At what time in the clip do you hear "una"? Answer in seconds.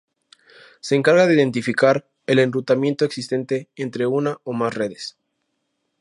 4.07-4.39